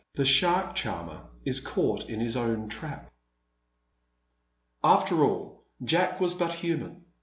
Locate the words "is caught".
1.45-2.09